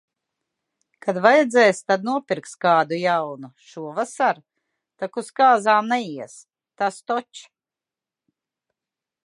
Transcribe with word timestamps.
Kad 1.05 1.17
vajadzēs, 1.25 1.81
tad 1.91 2.07
nopirks 2.07 2.55
kādu 2.65 2.99
jaunu. 3.01 3.51
Šovasar 3.73 4.39
tak 5.05 5.21
uz 5.23 5.29
kāzām 5.41 5.93
neies, 5.95 6.37
tas 6.83 7.01
toč. 7.13 7.43